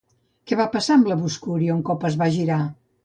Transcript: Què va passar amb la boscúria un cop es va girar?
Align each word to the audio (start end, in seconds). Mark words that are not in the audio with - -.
Què 0.51 0.55
va 0.61 0.65
passar 0.75 0.97
amb 0.99 1.09
la 1.11 1.17
boscúria 1.19 1.75
un 1.77 1.85
cop 1.91 2.07
es 2.11 2.19
va 2.23 2.31
girar? 2.39 2.61